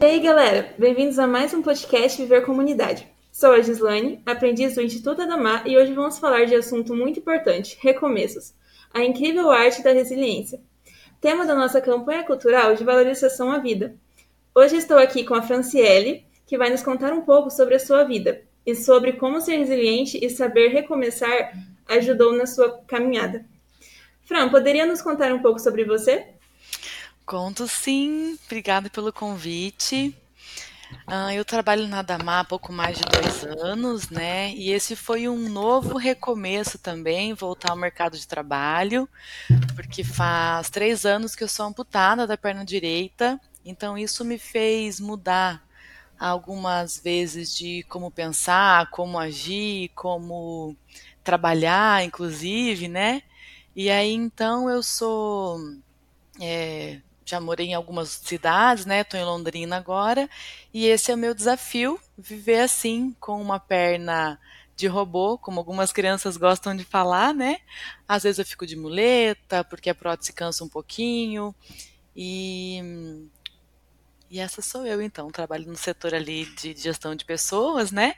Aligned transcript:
E 0.00 0.04
aí, 0.06 0.20
galera, 0.20 0.74
bem-vindos 0.78 1.18
a 1.18 1.26
mais 1.26 1.52
um 1.52 1.60
podcast 1.60 2.22
Viver 2.22 2.42
Comunidade. 2.46 3.06
Sou 3.30 3.52
a 3.52 3.60
Gislaine, 3.60 4.22
aprendiz 4.24 4.74
do 4.74 4.80
Instituto 4.80 5.20
Adamar, 5.20 5.66
e 5.66 5.76
hoje 5.76 5.92
vamos 5.92 6.18
falar 6.18 6.46
de 6.46 6.54
assunto 6.54 6.96
muito 6.96 7.20
importante: 7.20 7.76
recomeços 7.82 8.54
a 8.94 9.04
incrível 9.04 9.50
arte 9.50 9.82
da 9.82 9.92
resiliência. 9.92 10.58
Tema 11.20 11.44
da 11.44 11.54
nossa 11.54 11.82
campanha 11.82 12.24
cultural 12.24 12.74
de 12.74 12.82
valorização 12.82 13.52
à 13.52 13.58
vida. 13.58 13.94
Hoje 14.54 14.76
estou 14.76 14.96
aqui 14.96 15.22
com 15.22 15.34
a 15.34 15.42
Franciele, 15.42 16.24
que 16.46 16.56
vai 16.56 16.70
nos 16.70 16.82
contar 16.82 17.12
um 17.12 17.20
pouco 17.20 17.50
sobre 17.50 17.74
a 17.74 17.78
sua 17.78 18.02
vida 18.02 18.40
e 18.64 18.74
sobre 18.74 19.12
como 19.12 19.38
ser 19.38 19.58
resiliente 19.58 20.18
e 20.24 20.30
saber 20.30 20.68
recomeçar 20.68 21.52
ajudou 21.86 22.32
na 22.32 22.46
sua 22.46 22.80
caminhada. 22.86 23.44
Fran, 24.24 24.48
poderia 24.48 24.86
nos 24.86 25.02
contar 25.02 25.30
um 25.30 25.42
pouco 25.42 25.58
sobre 25.58 25.84
você? 25.84 26.26
Conto 27.30 27.68
sim, 27.68 28.36
obrigada 28.44 28.90
pelo 28.90 29.12
convite. 29.12 30.12
Uh, 31.06 31.30
eu 31.32 31.44
trabalho 31.44 31.86
na 31.86 32.02
Damar 32.02 32.40
há 32.40 32.44
pouco 32.44 32.72
mais 32.72 32.98
de 32.98 33.04
dois 33.04 33.44
anos, 33.44 34.10
né? 34.10 34.52
E 34.56 34.72
esse 34.72 34.96
foi 34.96 35.28
um 35.28 35.48
novo 35.48 35.96
recomeço 35.96 36.76
também, 36.76 37.32
voltar 37.32 37.70
ao 37.70 37.76
mercado 37.76 38.18
de 38.18 38.26
trabalho, 38.26 39.08
porque 39.76 40.02
faz 40.02 40.70
três 40.70 41.06
anos 41.06 41.36
que 41.36 41.44
eu 41.44 41.48
sou 41.48 41.66
amputada 41.66 42.26
da 42.26 42.36
perna 42.36 42.64
direita, 42.64 43.40
então 43.64 43.96
isso 43.96 44.24
me 44.24 44.36
fez 44.36 44.98
mudar 44.98 45.64
algumas 46.18 46.98
vezes 46.98 47.54
de 47.56 47.84
como 47.84 48.10
pensar, 48.10 48.90
como 48.90 49.20
agir, 49.20 49.92
como 49.94 50.76
trabalhar, 51.22 52.04
inclusive, 52.04 52.88
né? 52.88 53.22
E 53.76 53.88
aí 53.88 54.12
então 54.12 54.68
eu 54.68 54.82
sou 54.82 55.60
é, 56.40 57.00
já 57.24 57.40
morei 57.40 57.68
em 57.68 57.74
algumas 57.74 58.08
cidades, 58.08 58.86
né? 58.86 59.00
Estou 59.00 59.18
em 59.18 59.24
Londrina 59.24 59.76
agora, 59.76 60.28
e 60.72 60.86
esse 60.86 61.10
é 61.10 61.14
o 61.14 61.18
meu 61.18 61.34
desafio, 61.34 62.00
viver 62.16 62.60
assim, 62.60 63.14
com 63.20 63.40
uma 63.40 63.58
perna 63.60 64.38
de 64.76 64.86
robô, 64.86 65.36
como 65.36 65.60
algumas 65.60 65.92
crianças 65.92 66.36
gostam 66.36 66.74
de 66.74 66.84
falar, 66.84 67.34
né? 67.34 67.58
Às 68.08 68.22
vezes 68.22 68.38
eu 68.38 68.46
fico 68.46 68.66
de 68.66 68.76
muleta, 68.76 69.62
porque 69.64 69.90
a 69.90 69.94
prótese 69.94 70.32
cansa 70.32 70.64
um 70.64 70.68
pouquinho, 70.68 71.54
e 72.16 73.28
e 74.30 74.38
essa 74.38 74.62
sou 74.62 74.86
eu, 74.86 75.02
então. 75.02 75.28
Trabalho 75.30 75.66
no 75.66 75.76
setor 75.76 76.14
ali 76.14 76.46
de 76.54 76.72
gestão 76.74 77.16
de 77.16 77.24
pessoas, 77.24 77.90
né? 77.90 78.14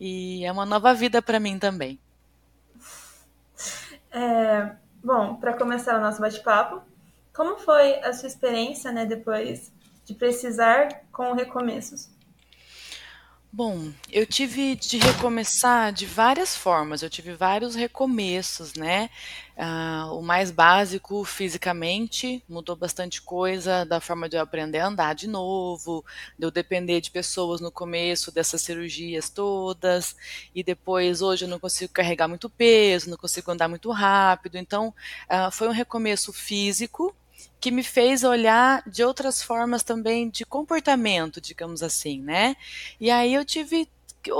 E 0.00 0.44
é 0.44 0.50
uma 0.50 0.64
nova 0.64 0.94
vida 0.94 1.20
para 1.20 1.38
mim 1.38 1.58
também. 1.58 2.00
É, 4.10 4.74
bom, 5.04 5.36
para 5.36 5.52
começar 5.52 5.98
o 5.98 6.00
nosso 6.00 6.22
bate-papo, 6.22 6.80
como 7.36 7.58
foi 7.58 7.96
a 8.00 8.14
sua 8.14 8.28
experiência, 8.28 8.90
né, 8.90 9.04
depois 9.04 9.70
de 10.06 10.14
precisar 10.14 11.02
com 11.12 11.34
recomeços? 11.34 12.08
Bom, 13.52 13.90
eu 14.12 14.26
tive 14.26 14.76
de 14.76 14.98
recomeçar 14.98 15.90
de 15.90 16.04
várias 16.04 16.54
formas, 16.54 17.02
eu 17.02 17.08
tive 17.08 17.32
vários 17.32 17.74
recomeços, 17.74 18.74
né? 18.74 19.08
Ah, 19.56 20.10
o 20.12 20.20
mais 20.20 20.50
básico, 20.50 21.24
fisicamente, 21.24 22.44
mudou 22.46 22.76
bastante 22.76 23.22
coisa 23.22 23.84
da 23.84 23.98
forma 23.98 24.28
de 24.28 24.36
eu 24.36 24.42
aprender 24.42 24.80
a 24.80 24.88
andar 24.88 25.14
de 25.14 25.26
novo, 25.26 26.04
de 26.38 26.44
eu 26.44 26.50
depender 26.50 27.00
de 27.00 27.10
pessoas 27.10 27.60
no 27.60 27.70
começo 27.70 28.30
dessas 28.30 28.60
cirurgias 28.60 29.30
todas, 29.30 30.14
e 30.54 30.62
depois 30.62 31.22
hoje 31.22 31.46
eu 31.46 31.48
não 31.48 31.58
consigo 31.58 31.92
carregar 31.94 32.28
muito 32.28 32.50
peso, 32.50 33.08
não 33.08 33.16
consigo 33.16 33.50
andar 33.50 33.68
muito 33.68 33.90
rápido, 33.90 34.58
então 34.58 34.92
ah, 35.28 35.50
foi 35.50 35.68
um 35.68 35.72
recomeço 35.72 36.30
físico, 36.30 37.16
que 37.60 37.70
me 37.70 37.82
fez 37.82 38.24
olhar 38.24 38.82
de 38.86 39.02
outras 39.02 39.42
formas 39.42 39.82
também 39.82 40.28
de 40.28 40.44
comportamento, 40.44 41.40
digamos 41.40 41.82
assim, 41.82 42.20
né? 42.20 42.56
E 43.00 43.10
aí 43.10 43.34
eu 43.34 43.44
tive 43.44 43.88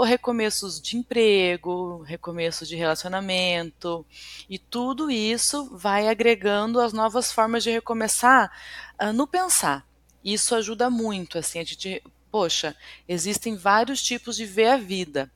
recomeços 0.04 0.80
de 0.80 0.96
emprego, 0.96 2.02
recomeços 2.02 2.68
de 2.68 2.76
relacionamento, 2.76 4.04
e 4.48 4.58
tudo 4.58 5.10
isso 5.10 5.70
vai 5.76 6.08
agregando 6.08 6.80
as 6.80 6.92
novas 6.92 7.32
formas 7.32 7.62
de 7.62 7.70
recomeçar 7.70 8.50
uh, 9.00 9.12
no 9.12 9.26
pensar. 9.26 9.86
Isso 10.24 10.54
ajuda 10.54 10.90
muito, 10.90 11.38
assim, 11.38 11.60
a 11.60 11.64
gente, 11.64 12.02
poxa, 12.30 12.76
existem 13.08 13.56
vários 13.56 14.02
tipos 14.02 14.36
de 14.36 14.44
ver 14.44 14.68
a 14.68 14.76
vida 14.76 15.30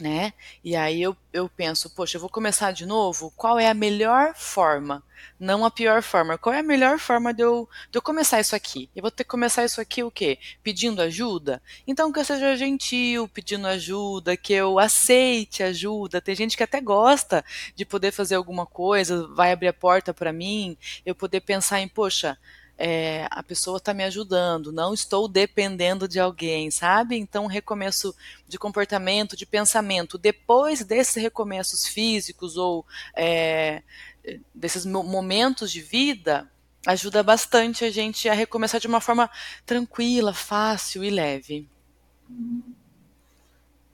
né? 0.00 0.32
E 0.62 0.76
aí 0.76 1.02
eu, 1.02 1.16
eu 1.32 1.48
penso, 1.48 1.90
poxa, 1.90 2.16
eu 2.16 2.20
vou 2.20 2.30
começar 2.30 2.72
de 2.72 2.84
novo? 2.86 3.32
Qual 3.36 3.58
é 3.58 3.68
a 3.68 3.74
melhor 3.74 4.34
forma? 4.34 5.02
Não 5.38 5.64
a 5.64 5.70
pior 5.70 6.02
forma. 6.02 6.38
Qual 6.38 6.54
é 6.54 6.60
a 6.60 6.62
melhor 6.62 6.98
forma 6.98 7.32
de 7.32 7.42
eu, 7.42 7.68
de 7.90 7.98
eu 7.98 8.02
começar 8.02 8.40
isso 8.40 8.54
aqui? 8.54 8.88
Eu 8.94 9.02
vou 9.02 9.10
ter 9.10 9.24
que 9.24 9.30
começar 9.30 9.64
isso 9.64 9.80
aqui 9.80 10.02
o 10.02 10.10
quê? 10.10 10.38
Pedindo 10.62 11.00
ajuda? 11.02 11.62
Então 11.86 12.12
que 12.12 12.18
eu 12.18 12.24
seja 12.24 12.56
gentil 12.56 13.28
pedindo 13.28 13.66
ajuda, 13.66 14.36
que 14.36 14.52
eu 14.52 14.78
aceite 14.78 15.62
ajuda. 15.62 16.20
Tem 16.20 16.34
gente 16.34 16.56
que 16.56 16.62
até 16.62 16.80
gosta 16.80 17.44
de 17.74 17.84
poder 17.84 18.12
fazer 18.12 18.34
alguma 18.34 18.66
coisa, 18.66 19.26
vai 19.28 19.52
abrir 19.52 19.68
a 19.68 19.72
porta 19.72 20.12
para 20.12 20.32
mim, 20.32 20.76
eu 21.04 21.14
poder 21.14 21.40
pensar 21.40 21.80
em, 21.80 21.88
poxa, 21.88 22.38
é, 22.78 23.26
a 23.30 23.42
pessoa 23.42 23.78
está 23.78 23.94
me 23.94 24.04
ajudando, 24.04 24.72
não 24.72 24.92
estou 24.92 25.26
dependendo 25.26 26.06
de 26.06 26.20
alguém, 26.20 26.70
sabe? 26.70 27.16
Então, 27.16 27.46
recomeço 27.46 28.14
de 28.46 28.58
comportamento, 28.58 29.36
de 29.36 29.46
pensamento, 29.46 30.18
depois 30.18 30.84
desses 30.84 31.22
recomeços 31.22 31.86
físicos 31.86 32.56
ou 32.56 32.84
é, 33.14 33.82
desses 34.54 34.84
momentos 34.84 35.70
de 35.72 35.80
vida, 35.80 36.50
ajuda 36.86 37.22
bastante 37.22 37.84
a 37.84 37.90
gente 37.90 38.28
a 38.28 38.34
recomeçar 38.34 38.80
de 38.80 38.86
uma 38.86 39.00
forma 39.00 39.30
tranquila, 39.64 40.34
fácil 40.34 41.02
e 41.02 41.10
leve. 41.10 41.68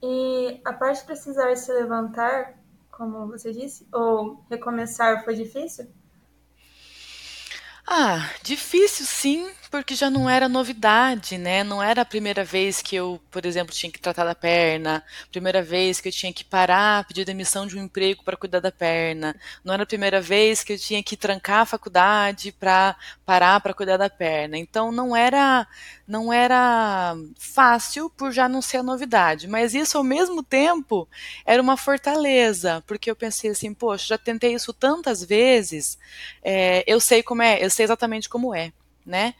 E 0.03 0.61
a 0.65 0.73
parte 0.73 1.01
de 1.01 1.07
precisar 1.07 1.55
se 1.57 1.73
levantar, 1.73 2.59
como 2.91 3.29
você 3.29 3.53
disse, 3.53 3.87
ou 3.93 4.45
recomeçar 4.51 5.25
foi 5.25 5.35
difícil? 5.35 5.87
Ah, 7.87 8.31
difícil 8.43 9.05
sim, 9.05 9.51
porque 9.71 9.95
já 9.95 10.09
não 10.09 10.31
era 10.31 10.49
novidade, 10.49 11.37
né? 11.37 11.65
Não 11.65 11.83
era 11.83 12.03
a 12.03 12.05
primeira 12.05 12.45
vez 12.45 12.81
que 12.81 12.95
eu, 12.97 13.21
por 13.31 13.45
exemplo, 13.45 13.75
tinha 13.75 13.91
que 13.91 13.99
tratar 14.01 14.25
da 14.25 14.35
perna, 14.37 15.05
primeira 15.31 15.61
vez 15.63 16.01
que 16.01 16.09
eu 16.09 16.13
tinha 16.13 16.33
que 16.33 16.45
parar, 16.45 17.05
pedir 17.07 17.25
demissão 17.25 17.67
de 17.67 17.77
um 17.77 17.83
emprego 17.83 18.23
para 18.25 18.37
cuidar 18.37 18.61
da 18.61 18.71
perna. 18.73 19.35
Não 19.65 19.75
era 19.75 19.83
a 19.83 19.87
primeira 19.87 20.21
vez 20.21 20.63
que 20.63 20.73
eu 20.75 20.79
tinha 20.79 21.03
que 21.03 21.17
trancar 21.17 21.61
a 21.63 21.67
faculdade 21.67 22.53
para 22.53 22.97
parar 23.27 23.61
para 23.61 23.75
cuidar 23.75 23.97
da 23.97 24.09
perna. 24.09 24.57
Então 24.57 24.93
não 24.93 25.15
era 25.15 25.67
não 26.07 26.33
era 26.33 27.17
fácil 27.39 28.11
por 28.11 28.33
já 28.33 28.49
não 28.49 28.63
ser 28.63 28.79
a 28.79 28.83
novidade, 28.83 29.49
mas 29.49 29.75
isso 29.75 29.97
ao 29.99 30.05
mesmo 30.05 30.43
tempo 30.43 31.09
era 31.45 31.63
uma 31.63 31.77
fortaleza, 31.77 32.83
porque 32.87 33.11
eu 33.11 33.17
pensei 33.17 33.51
assim, 33.51 33.73
poxa, 33.73 34.09
já 34.09 34.19
tentei 34.19 34.55
isso 34.55 34.73
tantas 34.73 35.23
vezes, 35.23 35.99
é, 36.43 36.85
eu 36.87 37.01
sei 37.01 37.23
como 37.23 37.43
é, 37.43 37.65
eu 37.65 37.71
sei 37.71 37.85
exatamente 37.85 38.29
como 38.29 38.55
é, 38.55 38.73
né? 39.05 39.35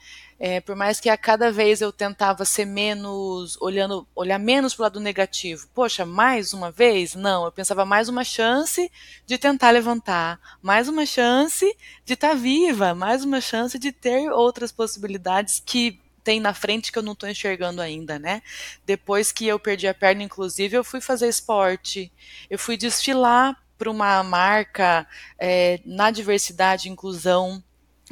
É, 0.45 0.61
por 0.61 0.75
mais 0.75 0.99
que 0.99 1.09
a 1.09 1.17
cada 1.17 1.53
vez 1.53 1.81
eu 1.81 1.93
tentava 1.93 2.45
ser 2.45 2.65
menos, 2.65 3.57
olhando, 3.61 4.05
olhar 4.13 4.41
menos 4.41 4.75
para 4.75 4.83
o 4.83 4.85
lado 4.87 4.99
negativo. 4.99 5.69
Poxa, 5.73 6.05
mais 6.05 6.53
uma 6.53 6.69
vez? 6.69 7.15
Não, 7.15 7.45
eu 7.45 7.53
pensava 7.53 7.85
mais 7.85 8.09
uma 8.09 8.25
chance 8.25 8.91
de 9.25 9.39
tentar 9.39 9.71
levantar, 9.71 10.41
mais 10.61 10.89
uma 10.89 11.07
chance 11.07 11.65
de 12.05 12.15
estar 12.15 12.31
tá 12.31 12.35
viva, 12.35 12.93
mais 12.93 13.25
uma 13.25 13.41
chance 13.41 13.79
de 13.79 13.93
ter 13.93 14.33
outras 14.33 14.73
possibilidades 14.73 15.63
que 15.65 16.01
tem 16.25 16.41
na 16.41 16.55
frente 16.55 16.93
que 16.93 16.99
eu 16.99 17.03
não 17.03 17.13
estou 17.13 17.29
enxergando 17.29 17.81
ainda, 17.81 18.19
né? 18.19 18.43
Depois 18.87 19.33
que 19.33 19.47
eu 19.47 19.59
perdi 19.59 19.87
a 19.87 19.95
perna, 19.95 20.23
inclusive, 20.23 20.77
eu 20.77 20.85
fui 20.85 21.01
fazer 21.01 21.29
esporte, 21.29 22.13
eu 22.49 22.59
fui 22.59 22.77
desfilar 22.77 23.57
para 23.77 23.91
uma 23.91 24.23
marca 24.23 25.07
é, 25.39 25.81
na 25.85 26.11
diversidade 26.11 26.89
e 26.89 26.93
inclusão 26.93 27.63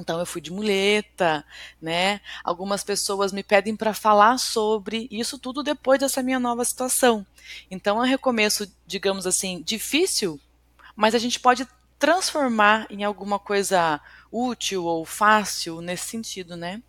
então 0.01 0.19
eu 0.19 0.25
fui 0.25 0.41
de 0.41 0.51
muleta, 0.51 1.45
né? 1.81 2.21
Algumas 2.43 2.83
pessoas 2.83 3.33
me 3.33 3.43
pedem 3.43 3.77
para 3.77 3.93
falar 3.93 4.39
sobre 4.39 5.07
isso 5.11 5.39
tudo 5.39 5.63
depois 5.63 6.01
dessa 6.01 6.23
minha 6.23 6.41
nova 6.41 6.65
situação. 6.65 7.25
Então 7.71 7.99
é 7.99 8.07
um 8.07 8.09
recomeço, 8.09 8.67
digamos 8.87 9.27
assim, 9.27 9.63
difícil, 9.63 10.41
mas 10.97 11.15
a 11.15 11.19
gente 11.19 11.39
pode 11.39 11.69
transformar 11.99 12.87
em 12.89 13.05
alguma 13.05 13.39
coisa 13.39 14.01
útil 14.33 14.85
ou 14.85 15.05
fácil 15.05 15.83
nesse 15.83 16.07
sentido, 16.07 16.57
né? 16.57 16.83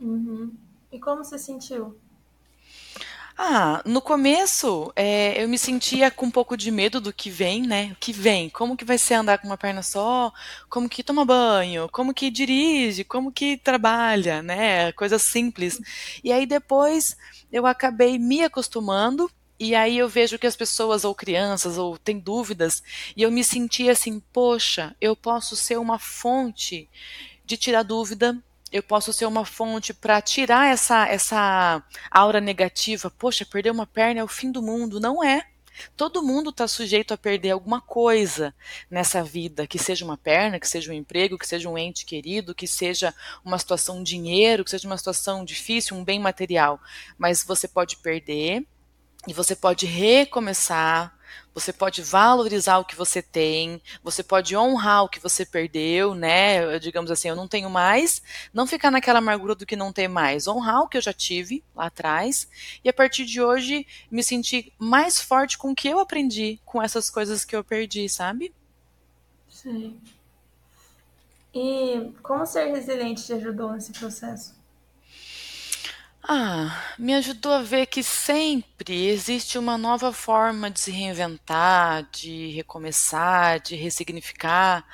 Uhum. 0.00 0.52
E 0.92 0.98
como 0.98 1.24
você 1.24 1.38
sentiu? 1.38 1.98
Ah, 3.40 3.82
no 3.84 4.02
começo, 4.02 4.92
é, 4.96 5.40
eu 5.40 5.48
me 5.48 5.56
sentia 5.56 6.10
com 6.10 6.26
um 6.26 6.30
pouco 6.30 6.56
de 6.56 6.72
medo 6.72 7.00
do 7.00 7.12
que 7.12 7.30
vem, 7.30 7.62
né? 7.62 7.92
O 7.92 7.96
que 8.00 8.12
vem? 8.12 8.50
Como 8.50 8.76
que 8.76 8.84
vai 8.84 8.98
ser 8.98 9.14
andar 9.14 9.38
com 9.38 9.46
uma 9.46 9.56
perna 9.56 9.80
só? 9.80 10.32
Como 10.68 10.88
que 10.88 11.04
toma 11.04 11.24
banho? 11.24 11.88
Como 11.90 12.12
que 12.12 12.32
dirige? 12.32 13.04
Como 13.04 13.30
que 13.30 13.56
trabalha, 13.56 14.42
né? 14.42 14.90
Coisas 14.92 15.22
simples. 15.22 15.80
E 16.24 16.32
aí 16.32 16.46
depois 16.46 17.16
eu 17.52 17.64
acabei 17.64 18.18
me 18.18 18.42
acostumando 18.42 19.30
e 19.56 19.72
aí 19.72 19.98
eu 19.98 20.08
vejo 20.08 20.36
que 20.36 20.46
as 20.46 20.56
pessoas 20.56 21.04
ou 21.04 21.14
crianças 21.14 21.78
ou 21.78 21.96
têm 21.96 22.18
dúvidas 22.18 22.82
e 23.16 23.22
eu 23.22 23.30
me 23.30 23.44
sentia 23.44 23.92
assim, 23.92 24.20
poxa, 24.32 24.96
eu 25.00 25.14
posso 25.14 25.54
ser 25.54 25.78
uma 25.78 25.98
fonte 25.98 26.90
de 27.44 27.56
tirar 27.56 27.84
dúvida 27.84 28.36
eu 28.70 28.82
posso 28.82 29.12
ser 29.12 29.26
uma 29.26 29.44
fonte 29.44 29.94
para 29.94 30.20
tirar 30.20 30.68
essa, 30.68 31.06
essa 31.06 31.82
aura 32.10 32.40
negativa. 32.40 33.10
Poxa, 33.10 33.46
perder 33.46 33.70
uma 33.70 33.86
perna 33.86 34.20
é 34.20 34.24
o 34.24 34.28
fim 34.28 34.50
do 34.50 34.62
mundo. 34.62 35.00
Não 35.00 35.22
é. 35.24 35.46
Todo 35.96 36.22
mundo 36.22 36.50
está 36.50 36.66
sujeito 36.66 37.14
a 37.14 37.16
perder 37.16 37.50
alguma 37.50 37.80
coisa 37.80 38.54
nessa 38.90 39.22
vida, 39.22 39.66
que 39.66 39.78
seja 39.78 40.04
uma 40.04 40.16
perna, 40.16 40.58
que 40.58 40.68
seja 40.68 40.90
um 40.90 40.94
emprego, 40.94 41.38
que 41.38 41.46
seja 41.46 41.68
um 41.68 41.78
ente 41.78 42.04
querido, 42.04 42.54
que 42.54 42.66
seja 42.66 43.14
uma 43.44 43.58
situação 43.58 44.02
dinheiro, 44.02 44.64
que 44.64 44.70
seja 44.70 44.88
uma 44.88 44.98
situação 44.98 45.44
difícil, 45.44 45.96
um 45.96 46.04
bem 46.04 46.18
material. 46.18 46.80
Mas 47.16 47.44
você 47.44 47.68
pode 47.68 47.96
perder 47.98 48.66
e 49.26 49.32
você 49.32 49.54
pode 49.54 49.86
recomeçar 49.86 51.16
você 51.54 51.72
pode 51.72 52.02
valorizar 52.02 52.78
o 52.78 52.84
que 52.84 52.96
você 52.96 53.20
tem, 53.22 53.80
você 54.02 54.22
pode 54.22 54.56
honrar 54.56 55.04
o 55.04 55.08
que 55.08 55.20
você 55.20 55.44
perdeu, 55.44 56.14
né? 56.14 56.78
Digamos 56.78 57.10
assim, 57.10 57.28
eu 57.28 57.36
não 57.36 57.48
tenho 57.48 57.70
mais, 57.70 58.22
não 58.52 58.66
ficar 58.66 58.90
naquela 58.90 59.18
amargura 59.18 59.54
do 59.54 59.66
que 59.66 59.76
não 59.76 59.92
ter 59.92 60.08
mais, 60.08 60.46
honrar 60.46 60.82
o 60.82 60.88
que 60.88 60.96
eu 60.96 61.02
já 61.02 61.12
tive 61.12 61.64
lá 61.74 61.86
atrás 61.86 62.48
e 62.84 62.88
a 62.88 62.92
partir 62.92 63.24
de 63.24 63.40
hoje 63.40 63.86
me 64.10 64.22
sentir 64.22 64.72
mais 64.78 65.20
forte 65.20 65.56
com 65.56 65.70
o 65.70 65.74
que 65.74 65.88
eu 65.88 65.98
aprendi 65.98 66.60
com 66.64 66.82
essas 66.82 67.08
coisas 67.10 67.44
que 67.44 67.54
eu 67.54 67.64
perdi, 67.64 68.08
sabe? 68.08 68.52
Sim. 69.48 70.00
E 71.54 72.12
como 72.22 72.46
ser 72.46 72.66
resiliente 72.66 73.24
te 73.24 73.32
ajudou 73.32 73.72
nesse 73.72 73.92
processo? 73.92 74.57
Ah, 76.22 76.94
me 76.98 77.14
ajudou 77.14 77.52
a 77.52 77.62
ver 77.62 77.86
que 77.86 78.02
sempre 78.02 79.06
existe 79.06 79.56
uma 79.56 79.78
nova 79.78 80.12
forma 80.12 80.70
de 80.70 80.80
se 80.80 80.90
reinventar, 80.90 82.06
de 82.12 82.50
recomeçar, 82.50 83.60
de 83.60 83.76
ressignificar. 83.76 84.84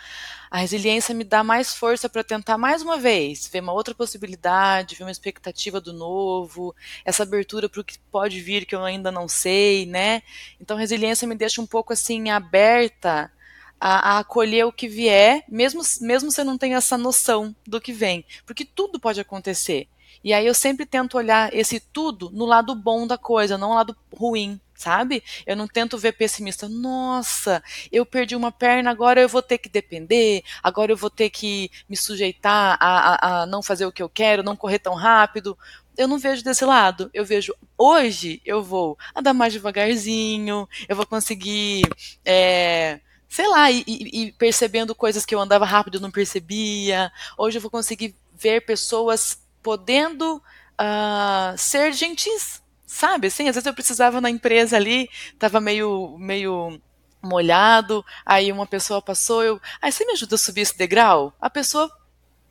A 0.50 0.59
resiliência 0.59 1.15
me 1.15 1.25
dá 1.25 1.43
mais 1.43 1.75
força 1.75 2.09
para 2.09 2.23
tentar 2.23 2.56
mais 2.56 2.82
uma 2.82 2.99
vez, 2.99 3.49
ver 3.49 3.61
uma 3.61 3.73
outra 3.73 3.94
possibilidade, 3.94 4.94
ver 4.94 5.03
uma 5.05 5.11
expectativa 5.11 5.81
do 5.81 5.93
novo, 5.93 6.75
essa 7.05 7.25
abertura 7.25 7.69
para 7.69 7.81
o 7.81 7.85
que 7.85 7.99
pode 8.12 8.41
vir 8.41 8.65
que 8.65 8.75
eu 8.75 8.85
ainda 8.85 9.11
não 9.11 9.26
sei, 9.26 9.87
né? 9.87 10.23
Então, 10.61 10.76
resiliência 10.76 11.26
me 11.26 11.35
deixa 11.35 11.61
um 11.61 11.67
pouco 11.67 11.93
assim 11.93 12.31
aberta 12.31 13.32
a, 13.81 14.17
a, 14.17 14.19
acolher 14.19 14.65
o 14.65 14.73
que 14.73 14.88
vier, 14.88 15.44
mesmo, 15.49 15.82
mesmo 16.00 16.31
se 16.31 16.41
eu 16.41 16.44
não 16.44 16.59
tenho 16.59 16.76
essa 16.76 16.97
noção 16.97 17.55
do 17.67 17.81
que 17.81 17.93
vem, 17.93 18.25
porque 18.47 18.65
tudo 18.65 19.00
pode 19.00 19.21
acontecer. 19.21 19.88
E 20.23 20.32
aí 20.32 20.47
eu 20.47 20.55
sempre 20.55 20.87
tento 20.87 21.19
olhar 21.19 21.55
esse 21.55 21.79
tudo 21.79 22.31
no 22.32 22.47
lado 22.47 22.75
bom 22.75 23.06
da 23.06 23.19
coisa, 23.19 23.59
não 23.59 23.69
no 23.69 23.75
lado 23.75 23.97
ruim, 24.17 24.59
sabe? 24.75 25.23
Eu 25.47 25.55
não 25.55 25.69
tento 25.69 25.99
ver 25.99 26.12
pessimista. 26.12 26.67
Nossa, 26.67 27.62
eu 27.93 28.06
perdi 28.06 28.35
uma 28.35 28.50
perna, 28.50 28.91
agora 28.91 29.21
eu 29.21 29.29
vou 29.29 29.43
ter 29.43 29.59
que 29.59 29.69
depender, 29.69 30.43
agora 30.62 30.93
eu 30.93 30.97
vou 30.97 31.11
ter 31.11 31.29
que 31.29 31.71
me 31.88 31.97
sujeitar 31.97 32.79
a, 32.81 33.41
a, 33.41 33.43
a 33.43 33.47
não 33.47 33.62
fazer 33.62 33.85
o 33.85 33.93
que 33.93 34.03
eu 34.03 34.09
quero, 34.09 34.43
não 34.43 34.56
correr 34.56 34.79
tão 34.79 34.94
rápido. 34.94 35.59
Eu 35.97 36.09
não 36.09 36.19
vejo 36.19 36.43
desse 36.43 36.65
lado. 36.65 37.11
Eu 37.12 37.25
vejo 37.25 37.55
hoje 37.76 38.41
eu 38.44 38.62
vou 38.62 38.99
andar 39.15 39.35
mais 39.35 39.53
devagarzinho, 39.53 40.67
eu 40.88 40.97
vou 40.97 41.06
conseguir. 41.06 41.82
É, 42.25 43.00
sei 43.35 43.49
lá, 43.49 43.69
e, 43.69 43.83
e, 43.85 44.33
percebendo 44.39 44.95
coisas 44.95 45.27
que 45.27 45.35
eu 45.35 45.41
andava 45.41 45.65
rápido 45.65 45.99
e 45.99 46.01
não 46.01 46.09
percebia. 46.09 47.11
Hoje 47.37 47.59
eu 47.59 47.63
vou 47.63 47.69
conseguir 47.69 48.15
ver 48.33 48.65
pessoas 48.65 49.43
podendo 49.61 50.37
uh, 50.37 51.59
ser 51.59 51.93
gentis, 51.93 52.63
sabe? 52.87 53.27
Assim, 53.27 53.49
às 53.49 53.57
vezes 53.57 53.67
eu 53.67 53.75
precisava 53.75 54.21
na 54.21 54.31
empresa 54.31 54.77
ali, 54.77 55.11
tava 55.37 55.61
meio, 55.61 56.17
meio 56.17 56.81
molhado, 57.21 58.05
aí 58.25 58.53
uma 58.53 58.69
pessoa 58.69 59.03
passou, 59.03 59.43
eu, 59.43 59.61
aí 59.83 59.91
você 59.91 60.05
me 60.05 60.13
ajuda 60.13 60.37
a 60.37 60.39
subir 60.39 60.61
esse 60.61 60.79
degrau? 60.79 61.35
A 61.41 61.51
pessoa 61.51 61.91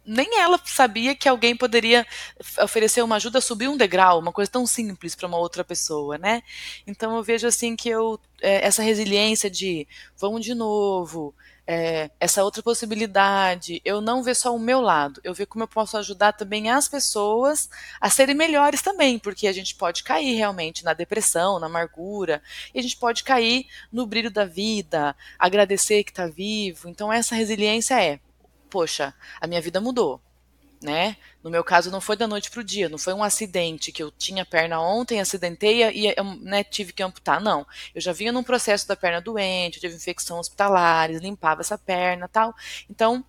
nem 0.05 0.39
ela 0.39 0.59
sabia 0.65 1.15
que 1.15 1.29
alguém 1.29 1.55
poderia 1.55 2.05
oferecer 2.61 3.01
uma 3.01 3.15
ajuda 3.15 3.39
a 3.39 3.41
subir 3.41 3.67
um 3.67 3.77
degrau, 3.77 4.19
uma 4.19 4.31
coisa 4.31 4.51
tão 4.51 4.65
simples 4.65 5.15
para 5.15 5.27
uma 5.27 5.37
outra 5.37 5.63
pessoa, 5.63 6.17
né? 6.17 6.41
Então 6.85 7.15
eu 7.15 7.23
vejo 7.23 7.47
assim 7.47 7.75
que 7.75 7.89
eu 7.89 8.19
é, 8.41 8.65
essa 8.65 8.83
resiliência 8.83 9.49
de 9.49 9.87
vamos 10.17 10.43
de 10.43 10.53
novo, 10.53 11.33
é, 11.65 12.11
essa 12.19 12.43
outra 12.43 12.61
possibilidade, 12.61 13.81
eu 13.85 14.01
não 14.01 14.21
ver 14.21 14.35
só 14.35 14.53
o 14.53 14.59
meu 14.59 14.81
lado, 14.81 15.21
eu 15.23 15.33
ver 15.33 15.45
como 15.45 15.63
eu 15.63 15.67
posso 15.67 15.97
ajudar 15.97 16.33
também 16.33 16.69
as 16.69 16.87
pessoas 16.89 17.69
a 18.01 18.09
serem 18.09 18.35
melhores 18.35 18.81
também, 18.81 19.17
porque 19.17 19.47
a 19.47 19.53
gente 19.53 19.75
pode 19.75 20.03
cair 20.03 20.35
realmente 20.35 20.83
na 20.83 20.93
depressão, 20.93 21.59
na 21.59 21.67
amargura, 21.67 22.41
e 22.73 22.79
a 22.79 22.81
gente 22.81 22.97
pode 22.97 23.23
cair 23.23 23.67
no 23.91 24.05
brilho 24.05 24.29
da 24.29 24.45
vida, 24.45 25.15
agradecer 25.39 26.03
que 26.03 26.11
está 26.11 26.27
vivo. 26.27 26.89
Então 26.89 27.11
essa 27.11 27.33
resiliência 27.35 28.01
é, 28.01 28.19
poxa, 28.73 29.13
a 29.39 29.45
minha 29.45 29.61
vida 29.61 29.79
mudou 29.79 30.19
né? 30.83 31.15
No 31.41 31.49
meu 31.49 31.63
caso, 31.63 31.89
não 31.89 32.01
foi 32.01 32.15
da 32.15 32.27
noite 32.27 32.51
para 32.51 32.59
o 32.59 32.63
dia, 32.63 32.89
não 32.89 32.97
foi 32.97 33.13
um 33.13 33.23
acidente 33.23 33.91
que 33.91 34.03
eu 34.03 34.11
tinha 34.11 34.45
perna 34.45 34.79
ontem, 34.81 35.19
acidentei 35.19 35.81
e 35.83 36.13
né, 36.41 36.63
tive 36.63 36.93
que 36.93 37.01
amputar. 37.01 37.41
Não. 37.41 37.65
Eu 37.95 38.01
já 38.01 38.11
vinha 38.11 38.31
num 38.31 38.43
processo 38.43 38.87
da 38.87 38.95
perna 38.95 39.21
doente, 39.21 39.79
tive 39.79 39.95
infecção 39.95 40.39
hospitalares, 40.39 41.21
limpava 41.21 41.61
essa 41.61 41.77
perna 41.77 42.27
tal. 42.27 42.53
Então, 42.89 43.23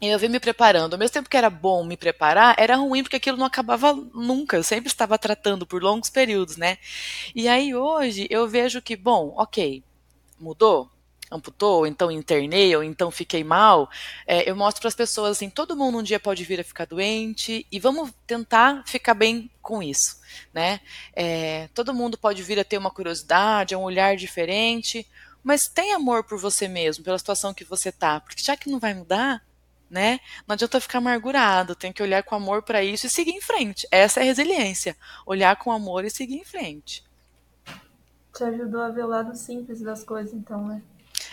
eu 0.00 0.18
vim 0.18 0.28
me 0.28 0.40
preparando. 0.40 0.92
Ao 0.94 0.98
mesmo 0.98 1.14
tempo 1.14 1.30
que 1.30 1.36
era 1.36 1.48
bom 1.48 1.84
me 1.84 1.96
preparar, 1.96 2.54
era 2.58 2.76
ruim 2.76 3.02
porque 3.02 3.16
aquilo 3.16 3.38
não 3.38 3.46
acabava 3.46 3.94
nunca. 3.94 4.56
Eu 4.56 4.64
sempre 4.64 4.88
estava 4.88 5.18
tratando 5.18 5.66
por 5.66 5.82
longos 5.82 6.10
períodos, 6.10 6.56
né? 6.56 6.76
E 7.34 7.48
aí 7.48 7.74
hoje 7.74 8.26
eu 8.28 8.48
vejo 8.48 8.82
que, 8.82 8.96
bom, 8.96 9.32
ok, 9.36 9.82
mudou? 10.38 10.90
Amputou, 11.36 11.78
ou 11.78 11.86
então 11.86 12.10
internei, 12.10 12.74
ou 12.74 12.82
então 12.82 13.10
fiquei 13.10 13.44
mal, 13.44 13.88
é, 14.26 14.48
eu 14.48 14.56
mostro 14.56 14.80
para 14.80 14.88
as 14.88 14.94
pessoas 14.94 15.32
assim, 15.32 15.48
todo 15.48 15.76
mundo 15.76 15.98
um 15.98 16.02
dia 16.02 16.18
pode 16.18 16.44
vir 16.44 16.60
a 16.60 16.64
ficar 16.64 16.86
doente 16.86 17.66
e 17.70 17.78
vamos 17.78 18.12
tentar 18.26 18.82
ficar 18.86 19.14
bem 19.14 19.50
com 19.62 19.82
isso, 19.82 20.20
né? 20.52 20.80
É, 21.14 21.68
todo 21.74 21.94
mundo 21.94 22.18
pode 22.18 22.42
vir 22.42 22.58
a 22.58 22.64
ter 22.64 22.78
uma 22.78 22.90
curiosidade, 22.90 23.76
um 23.76 23.82
olhar 23.82 24.16
diferente, 24.16 25.06
mas 25.42 25.68
tem 25.68 25.92
amor 25.92 26.24
por 26.24 26.38
você 26.38 26.66
mesmo, 26.66 27.04
pela 27.04 27.18
situação 27.18 27.54
que 27.54 27.64
você 27.64 27.92
tá, 27.92 28.20
porque 28.20 28.42
já 28.42 28.56
que 28.56 28.68
não 28.68 28.78
vai 28.78 28.94
mudar, 28.94 29.42
né? 29.88 30.20
Não 30.46 30.54
adianta 30.54 30.80
ficar 30.80 30.98
amargurado, 30.98 31.74
tem 31.74 31.92
que 31.92 32.02
olhar 32.02 32.22
com 32.22 32.34
amor 32.34 32.62
para 32.62 32.82
isso 32.82 33.06
e 33.06 33.10
seguir 33.10 33.32
em 33.32 33.40
frente. 33.40 33.86
Essa 33.90 34.20
é 34.20 34.22
a 34.22 34.26
resiliência, 34.26 34.96
olhar 35.24 35.56
com 35.56 35.70
amor 35.70 36.04
e 36.04 36.10
seguir 36.10 36.36
em 36.36 36.44
frente. 36.44 37.04
Te 38.34 38.44
ajudou 38.44 38.82
a 38.82 38.90
ver 38.90 39.04
o 39.04 39.08
lado 39.08 39.34
simples 39.36 39.80
das 39.80 40.02
coisas, 40.02 40.34
então, 40.34 40.66
né? 40.66 40.82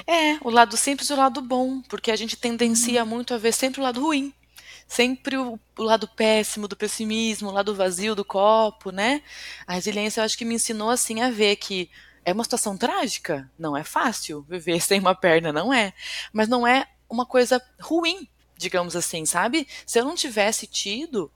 É, 0.08 0.38
o 0.42 0.50
lado 0.50 0.76
simples 0.78 1.10
e 1.10 1.14
o 1.14 1.18
lado 1.18 1.42
bom, 1.42 1.82
porque 1.82 2.12
a 2.12 2.16
gente 2.16 2.36
tendencia 2.36 3.04
uhum. 3.04 3.10
muito 3.10 3.34
a 3.34 3.38
ver 3.38 3.54
sempre 3.54 3.82
o 3.82 3.84
lado 3.84 4.02
ruim. 4.02 4.34
Sempre 4.88 5.38
o, 5.38 5.60
o, 5.78 5.84
lado 5.84 6.08
péssimo 6.08 6.68
do 6.68 6.76
pessimismo, 6.76 7.50
o 7.50 7.54
lado 7.54 7.74
vazio 7.74 8.16
do 8.16 8.26
copo, 8.26 8.92
né? 8.92 9.22
A 9.66 9.74
resiliência 9.74 10.20
eu 10.20 10.26
acho 10.26 10.38
que 10.38 10.46
me 10.46 10.56
ensinou 10.56 10.90
assim 10.90 11.22
a 11.22 11.32
ver 11.32 11.56
que 11.56 11.90
é 12.26 12.34
uma 12.34 12.44
situação 12.44 12.78
trágica, 12.78 13.50
não 13.58 13.76
é 13.76 13.84
fácil 13.84 14.46
viver 14.48 14.80
sem 14.84 15.00
uma 15.00 15.16
perna, 15.16 15.52
não 15.52 15.74
é. 15.74 15.94
Mas 16.32 16.48
não 16.48 16.68
é 16.68 16.88
uma 17.10 17.26
coisa 17.26 17.62
ruim, 17.80 18.28
digamos 18.58 18.96
assim, 18.96 19.26
sabe? 19.26 19.68
Se 19.86 20.00
eu 20.00 20.06
não 20.06 20.16
tivesse 20.16 20.68
tido 20.68 21.32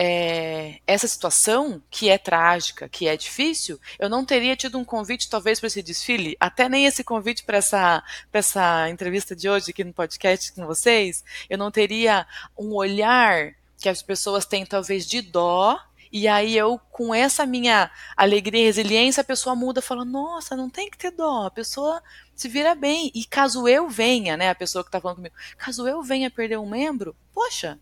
é, 0.00 0.78
essa 0.86 1.08
situação, 1.08 1.82
que 1.90 2.08
é 2.08 2.16
trágica, 2.16 2.88
que 2.88 3.08
é 3.08 3.16
difícil, 3.16 3.80
eu 3.98 4.08
não 4.08 4.24
teria 4.24 4.54
tido 4.54 4.78
um 4.78 4.84
convite, 4.84 5.28
talvez, 5.28 5.58
para 5.58 5.66
esse 5.66 5.82
desfile, 5.82 6.36
até 6.38 6.68
nem 6.68 6.86
esse 6.86 7.02
convite 7.02 7.42
para 7.42 7.58
essa, 7.58 8.04
essa 8.32 8.88
entrevista 8.88 9.34
de 9.34 9.50
hoje 9.50 9.72
aqui 9.72 9.82
no 9.82 9.92
podcast 9.92 10.52
com 10.52 10.64
vocês, 10.66 11.24
eu 11.50 11.58
não 11.58 11.68
teria 11.72 12.28
um 12.56 12.74
olhar 12.74 13.56
que 13.76 13.88
as 13.88 14.00
pessoas 14.00 14.46
têm, 14.46 14.64
talvez, 14.64 15.04
de 15.04 15.20
dó. 15.20 15.80
E 16.12 16.28
aí 16.28 16.56
eu, 16.56 16.80
com 16.92 17.12
essa 17.12 17.44
minha 17.44 17.90
alegria 18.16 18.62
e 18.62 18.66
resiliência, 18.66 19.22
a 19.22 19.24
pessoa 19.24 19.56
muda, 19.56 19.82
fala, 19.82 20.04
nossa, 20.04 20.54
não 20.54 20.70
tem 20.70 20.88
que 20.88 20.96
ter 20.96 21.10
dó, 21.10 21.46
a 21.46 21.50
pessoa 21.50 22.00
se 22.36 22.48
vira 22.48 22.72
bem. 22.76 23.10
E 23.12 23.24
caso 23.24 23.66
eu 23.66 23.88
venha, 23.88 24.36
né, 24.36 24.48
a 24.48 24.54
pessoa 24.54 24.84
que 24.84 24.88
está 24.88 25.00
falando 25.00 25.16
comigo, 25.16 25.34
caso 25.56 25.88
eu 25.88 26.04
venha 26.04 26.30
perder 26.30 26.56
um 26.58 26.68
membro, 26.68 27.16
poxa, 27.34 27.78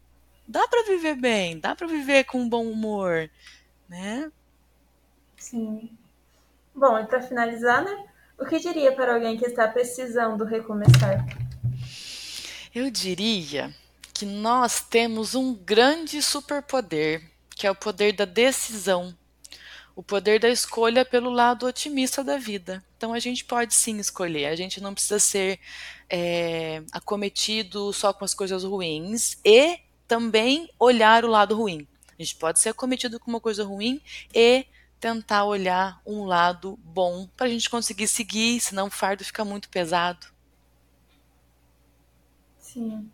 dá 0.46 0.66
para 0.68 0.84
viver 0.84 1.16
bem, 1.16 1.58
dá 1.58 1.74
para 1.74 1.86
viver 1.86 2.24
com 2.24 2.48
bom 2.48 2.66
humor, 2.66 3.30
né? 3.88 4.30
Sim. 5.36 5.90
Bom, 6.74 6.98
e 6.98 7.06
para 7.06 7.22
finalizar, 7.22 7.82
né? 7.84 8.06
O 8.38 8.44
que 8.44 8.58
diria 8.58 8.92
para 8.92 9.14
alguém 9.14 9.38
que 9.38 9.46
está 9.46 9.66
precisando 9.66 10.44
recomeçar? 10.44 11.24
Eu 12.74 12.90
diria 12.90 13.74
que 14.12 14.26
nós 14.26 14.80
temos 14.80 15.34
um 15.34 15.54
grande 15.54 16.20
superpoder, 16.20 17.22
que 17.50 17.66
é 17.66 17.70
o 17.70 17.74
poder 17.74 18.12
da 18.12 18.26
decisão, 18.26 19.16
o 19.94 20.02
poder 20.02 20.38
da 20.38 20.50
escolha 20.50 21.04
pelo 21.04 21.30
lado 21.30 21.66
otimista 21.66 22.22
da 22.22 22.36
vida. 22.36 22.84
Então 22.98 23.14
a 23.14 23.18
gente 23.18 23.44
pode 23.44 23.74
sim 23.74 23.98
escolher, 23.98 24.46
a 24.46 24.56
gente 24.56 24.80
não 24.80 24.92
precisa 24.92 25.18
ser 25.18 25.58
é, 26.10 26.82
acometido 26.92 27.92
só 27.94 28.12
com 28.12 28.24
as 28.24 28.34
coisas 28.34 28.62
ruins 28.62 29.38
e 29.42 29.78
também 30.06 30.70
olhar 30.78 31.24
o 31.24 31.28
lado 31.28 31.56
ruim. 31.56 31.86
A 32.18 32.22
gente 32.22 32.36
pode 32.36 32.60
ser 32.60 32.70
acometido 32.70 33.20
com 33.20 33.30
uma 33.30 33.40
coisa 33.40 33.64
ruim 33.64 34.00
e 34.34 34.66
tentar 34.98 35.44
olhar 35.44 36.00
um 36.06 36.24
lado 36.24 36.78
bom 36.82 37.28
para 37.36 37.46
a 37.46 37.50
gente 37.50 37.68
conseguir 37.68 38.08
seguir, 38.08 38.60
senão 38.60 38.86
o 38.86 38.90
fardo 38.90 39.24
fica 39.24 39.44
muito 39.44 39.68
pesado. 39.68 40.26
Sim. 42.58 43.10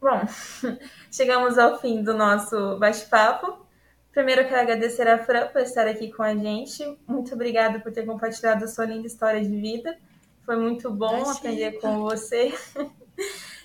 Bom, 0.00 0.20
chegamos 1.12 1.58
ao 1.58 1.80
fim 1.80 2.02
do 2.02 2.14
nosso 2.14 2.78
bate-papo. 2.78 3.62
Primeiro, 4.10 4.46
quero 4.46 4.60
agradecer 4.60 5.06
a 5.08 5.24
Fran 5.24 5.48
por 5.48 5.60
estar 5.60 5.86
aqui 5.86 6.10
com 6.10 6.22
a 6.22 6.34
gente. 6.34 6.98
Muito 7.06 7.34
obrigada 7.34 7.78
por 7.80 7.92
ter 7.92 8.04
compartilhado 8.04 8.64
a 8.64 8.68
sua 8.68 8.84
linda 8.84 9.06
história 9.06 9.40
de 9.40 9.56
vida. 9.56 9.96
Foi 10.44 10.56
muito 10.56 10.90
bom 10.90 11.18
Imagina. 11.18 11.32
aprender 11.32 11.72
com 11.80 12.00
você. 12.00 12.52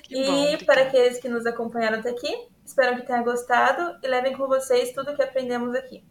Que 0.07 0.15
e 0.15 0.57
bom, 0.57 0.65
para 0.65 0.83
aqueles 0.83 1.19
que 1.19 1.27
nos 1.27 1.45
acompanharam 1.45 1.99
até 1.99 2.09
aqui, 2.09 2.47
espero 2.65 2.95
que 2.95 3.05
tenham 3.05 3.23
gostado 3.23 3.97
e 4.01 4.07
levem 4.07 4.33
com 4.35 4.47
vocês 4.47 4.93
tudo 4.93 5.11
o 5.11 5.15
que 5.15 5.23
aprendemos 5.23 5.75
aqui. 5.75 6.03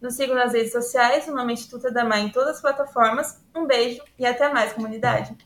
Nos 0.00 0.14
sigam 0.14 0.34
nas 0.34 0.52
redes 0.52 0.72
sociais, 0.72 1.28
o 1.28 1.34
nome 1.34 1.52
é 1.52 1.54
Instituto 1.54 1.86
Adamar 1.86 2.18
em 2.18 2.30
todas 2.30 2.56
as 2.56 2.60
plataformas. 2.60 3.40
Um 3.54 3.66
beijo 3.66 4.02
e 4.18 4.26
até 4.26 4.52
mais, 4.52 4.72
comunidade. 4.72 5.36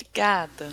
Obrigada. 0.00 0.68